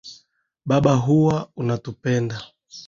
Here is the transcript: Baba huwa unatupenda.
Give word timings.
Baba 0.65 0.95
huwa 0.95 1.49
unatupenda. 1.55 2.41